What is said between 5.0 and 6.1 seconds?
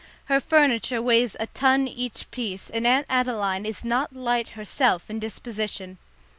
in disposition.